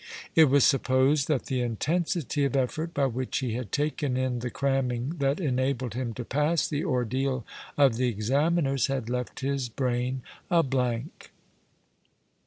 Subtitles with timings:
[0.33, 4.49] It was supposed that the intensity of effort by which he had taken in the
[4.49, 7.45] cramming that enabled him to pass the ordeal
[7.77, 11.31] of the Examiners had left his brain a blank.